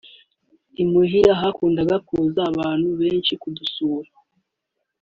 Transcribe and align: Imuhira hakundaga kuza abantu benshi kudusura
Imuhira 0.83 1.31
hakundaga 1.41 1.95
kuza 2.07 2.39
abantu 2.51 2.87
benshi 2.99 3.33
kudusura 3.41 4.09